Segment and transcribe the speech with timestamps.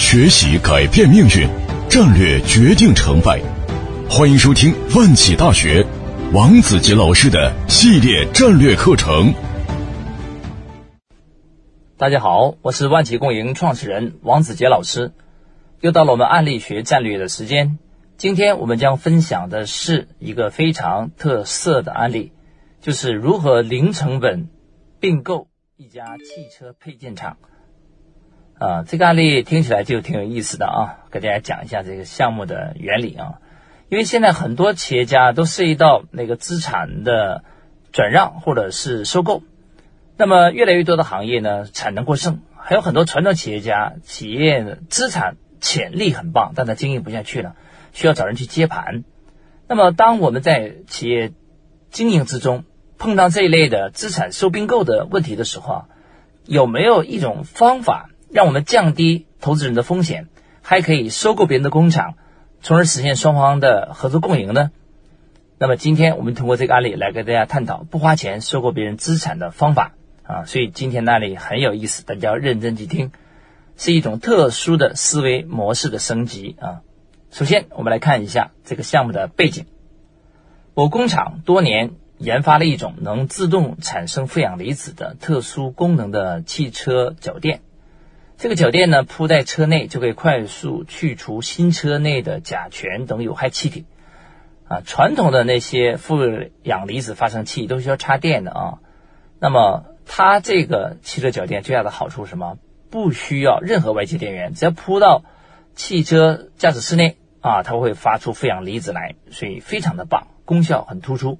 [0.00, 1.46] 学习改变命运，
[1.88, 3.38] 战略决定成败。
[4.08, 5.86] 欢迎收听万企大学
[6.32, 9.32] 王子杰老师的系列战略课程。
[11.96, 15.12] 大家好，我是万企共赢创始人王子杰老师。
[15.80, 17.78] 又到了我们案例学战略的时间。
[18.16, 22.32] 今天我们将分享的是一个非常特色的案例，
[22.80, 24.48] 就是如何零成本
[24.98, 27.36] 并购一家汽车配件厂。
[28.60, 33.40] 啊，这个案例听起来就挺有意思的啊，给大家讲一下这个项目的原理啊。
[33.88, 37.42] 因为现在很多企业家都涉及到那个资产的
[37.90, 39.42] 转让或者是收购，
[40.18, 47.56] 那么越来越多的行业呢产能过剩，还有很多传统企业家企业资产潜力很棒，但它经营不下去了，
[47.94, 49.04] 需要找人去接盘。
[49.68, 51.32] 那么当我们在企业
[51.90, 52.64] 经营之中
[52.98, 55.84] 碰到这一类的资产收并购的问题的时候啊，
[56.44, 58.09] 有没有一种方法？
[58.32, 60.28] 让我们降低投资人的风险，
[60.62, 62.14] 还可以收购别人的工厂，
[62.62, 64.70] 从而实现双方的合作共赢呢？
[65.58, 73.10] 那么今天我们通过这个案例来跟大家探讨不花钱收购别人资产的方法啊，所以今天的案例很有意思，大家要认真去听，
[73.76, 76.82] 是一种特殊的思维模式的升级啊。
[77.30, 79.66] 首先，我们来看一下这个项目的背景。
[80.74, 87.60] 我工厂多年研发了一种能自动产生负氧离子的特殊功能的汽车脚垫。
[88.40, 93.84] 这个脚垫呢，铺在车内就可以快速去除新车内的甲醛等有害气体。
[94.66, 96.16] 啊，传统的那些负
[96.62, 98.78] 氧离子发生器都需要插电的啊。
[99.40, 102.56] 那么它这个汽车脚垫最大的好处是什么？
[102.88, 105.22] 不需要任何外界电源，只要铺到
[105.74, 111.38] 汽车驾驶室内啊，它会发出负氧离子来，所以非常的棒，功效很突出。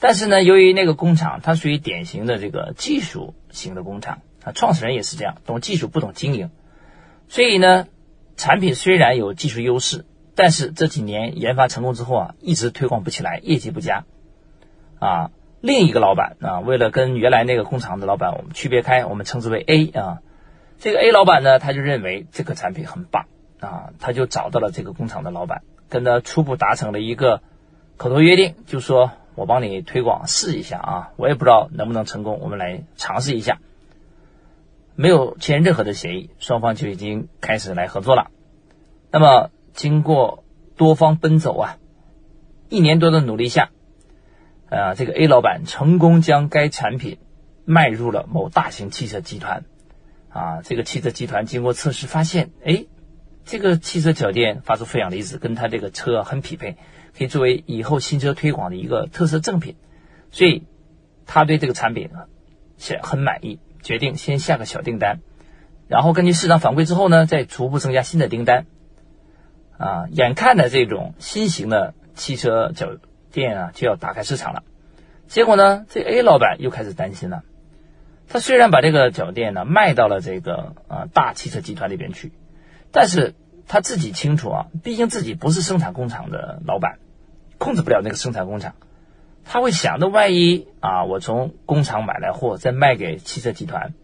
[0.00, 4.22] 但是呢，由于那个工厂它属于典型的这个技术型的工厂。
[4.44, 6.50] 啊，创始人也是这样，懂技术不懂经营，
[7.28, 7.86] 所以呢，
[8.36, 14.04] 产品虽然有技术优势，但是这几年研发成功之后啊，一直推广不起来，业绩不佳。
[14.98, 20.18] 啊，另一个老板啊，为了跟原来那个工厂的老板我们区别开，我们称之为 A 啊，
[20.78, 23.26] 这个 A 老板呢，他就认为这个产品很棒
[23.60, 27.40] 啊，他就找到了这个工厂的老板，跟他初步达成了一个
[27.96, 33.58] 口头约定，就说我帮你推广试一下啊，我也不知道能不能成功，我们来尝试一下。
[35.00, 38.30] 没有签任何的协议，双方就已经开始来合作了。
[39.10, 40.44] 那么，经过
[40.76, 41.78] 多方奔走啊，
[42.68, 43.70] 一年多的努力下，
[44.68, 47.16] 啊，这个 A 老板成功将该产品
[47.64, 49.64] 卖入了某大型汽车集团。
[50.28, 52.84] 啊，这个汽车集团经过测试发现，哎，
[53.46, 56.76] 这个汽车脚垫发出负氧离子，跟他这个车很匹配，
[57.16, 59.76] 可以作为以后新车推广的一个特色赠品。
[60.30, 60.66] 所以，
[61.24, 62.10] 他对这个产品
[62.76, 63.60] 是很满意。
[63.82, 65.20] 决定先下个小订单，
[65.88, 68.66] 然后根据市场反馈之后呢，再逐步增加新的订单。
[69.78, 72.98] 啊，眼看着这种新型的汽车脚
[73.32, 74.62] 垫啊就要打开市场了，
[75.26, 77.42] 结果呢，这 A 老板又开始担心了。
[78.28, 82.30] 他虽然把这个脚垫呢卖到了这个啊大汽车集团里边去，
[82.92, 83.34] 但是
[83.66, 86.98] 他自己清楚啊，毕竟自己不是生产工厂的老板，
[87.56, 88.74] 控制不了那个生产工厂。
[89.44, 93.94] 他会想，着万一啊，我从工厂买来货再卖给汽车集团，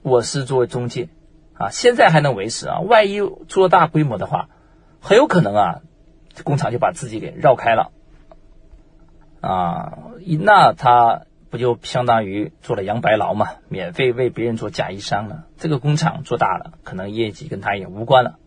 [0.00, 1.08] 我是作为中介
[1.52, 4.48] 啊，现在还能维持啊，万一做大规模的话，
[5.00, 5.80] 很有可能啊，
[6.42, 7.92] 工厂就把自己给绕开了
[9.42, 9.98] 啊，
[10.40, 15.44] 那他不就相当于做了杨白劳嘛，免费为别人做假衣裳了？
[15.58, 18.38] 这个工厂做大了，可能业绩跟他也无关了，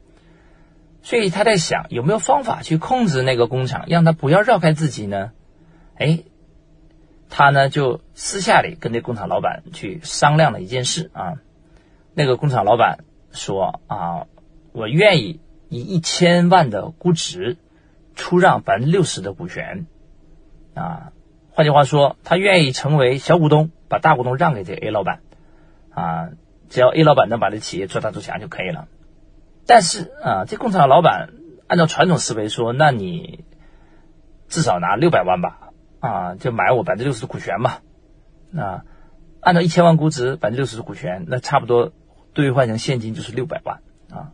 [1.04, 5.34] 所以他在想有没有方法去控制那个工厂，让他不要绕开自己呢？
[5.98, 6.24] 哎。
[7.30, 11.36] 他呢就私下里跟那工厂老板去商量了一件事啊，
[12.14, 14.28] 那个工厂老板说啊，
[14.72, 15.40] 我愿意
[15.70, 17.58] 以一千万的估值
[18.16, 19.86] 出让百分之六十的股权
[20.74, 21.12] 啊，
[21.52, 25.22] 换句话说，他愿意成为小股东，把大股东让给这 A 老板
[25.92, 26.30] 啊，
[26.70, 28.88] 只要 A 老板能把这企业做大做强就可以了。
[29.66, 31.30] 但是啊，这工厂老板
[31.68, 33.44] 按照传统思维说，那你
[34.48, 35.67] 至少拿六百万吧。
[36.00, 37.80] 啊，就买我百分之六十的股权嘛，
[38.56, 38.84] 啊，
[39.42, 41.92] 按照一千万估值，百分之六十的股权，那差不多
[42.34, 43.80] 兑换成现金就是六百万
[44.12, 44.32] 啊。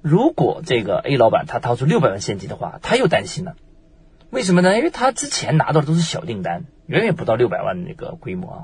[0.00, 3.56] 如果这个 A 老板他掏出六百万现金的话，他又担心了，
[4.30, 4.76] 为什么呢？
[4.76, 8.60] 因为他之前拿到的都是小订单，远远不到六百万那个规模啊，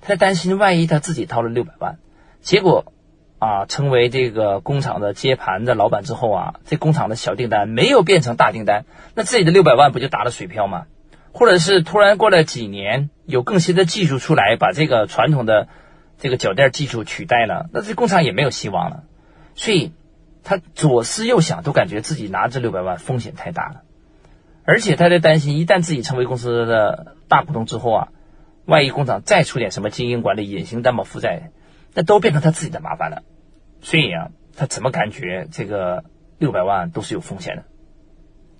[0.00, 1.98] 他担心万一他自己掏了六百万，
[2.40, 2.92] 结果
[3.38, 8.84] 啊，成为这个工厂的接盘的老板之后啊，这工厂的小订单没有变成大订单，
[9.14, 10.86] 那自己的六百万不就打了水漂吗？
[11.32, 15.68] 或者是突然过了几年，有更新的技术出来，把这个传统的
[16.18, 19.04] 这个脚垫技术取代了，那这工厂也没有希望了。
[19.54, 19.92] 所以
[20.44, 23.82] 他左思右想都感觉自己拿这六百万风险太大了，
[24.64, 28.08] 而且他在担心，一旦自己成为公司的大股东之后啊，
[28.64, 31.50] 万一工厂再出点什么经营管理隐形担保负债，
[31.94, 33.22] 那都变成他自己的麻烦了。
[33.80, 36.04] 所以啊，他怎么感觉这个
[36.38, 37.64] 六百万都是有风险的？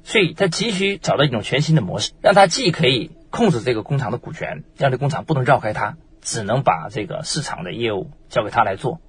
[0.04, 9.00] 所以他急需找到一种全新的模式，让他既可以控制这个工厂的股权，让这工厂不能绕开他，只能把这个市场的业务交给他来做，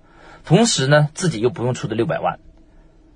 [0.45, 2.39] 同时呢，自己又不用出这六百万，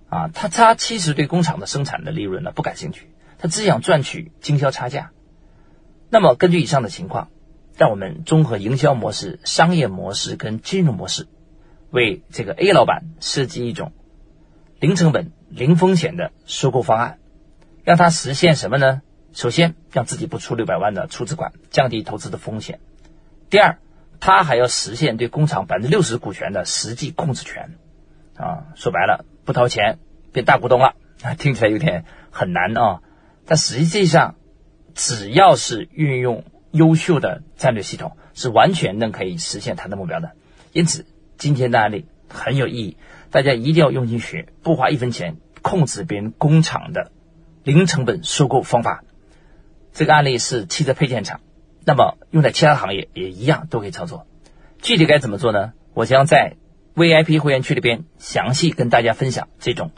[0.10, 5.12] 啊，他他其实对工厂的生产的利润呢不感兴趣，他只想赚取经销差价。
[6.10, 7.30] 那么根据以上的情况，
[7.78, 11.28] 让我们综合营销模式、商业模式跟金融模式，
[11.92, 13.92] 为这个 A 老板设计一种
[14.80, 17.20] 零成本、零风险的收购方案。
[17.88, 19.02] 让他实现什么呢？
[19.32, 22.82] 首先，让自己不出六百万的出资款，降低投资的风险。
[23.50, 23.80] 第二，
[24.20, 27.78] 他还要实现对工厂百分之六十股权的实际控制权。
[28.36, 30.00] 啊，说白了，不掏钱
[30.34, 30.96] 变大股东了。
[31.40, 33.00] 听起来有点很难啊。
[33.46, 34.36] 但实际上，
[34.94, 40.34] 只要是运用优秀的战略系统，是完全能可以实现他的目标的。
[40.74, 41.06] 因此，
[41.38, 42.98] 今天的案例很有意义，
[43.32, 47.14] 大家一定要用心学，不花一分钱控制别人工厂的。
[47.68, 49.04] 零成本收购方法，
[49.92, 51.42] 这个案例是汽车配件厂，
[51.84, 54.26] 那么用在其他行业也一样都可以操作。
[54.82, 55.74] 具体该怎么做呢？
[55.94, 56.56] 我将在
[56.96, 59.92] VIP 会员区里边详细跟大家分享这种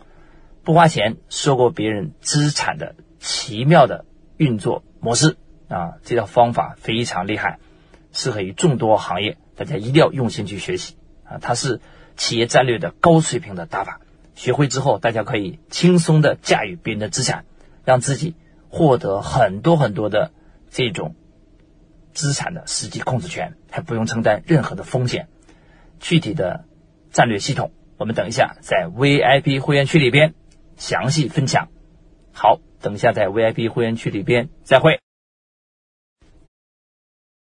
[0.64, 4.04] 不花钱收购别人资产的奇妙的
[4.38, 5.38] 运作模式
[5.68, 5.94] 啊！
[6.04, 7.60] 这套方法非常厉害，
[8.12, 11.38] 适合于众多行业，大家一定要用心去学习啊！
[11.40, 11.82] 它是
[12.18, 14.02] 企业战略的高水平的打法，
[14.34, 17.46] 学会之后，大家可以轻松的驾驭别人的资产。
[17.86, 18.36] 让自己
[18.70, 20.32] 获得很多很多的
[20.70, 21.16] 这种
[22.14, 25.28] 资产的实际控制权，还不用承担任何的风险。
[26.00, 26.66] 具体的
[27.12, 30.34] 战略系统，我们等一下在 VIP 会员区里边
[30.78, 31.70] 详细分享。
[32.32, 35.00] 好，等一下在 VIP 会员区里边再会。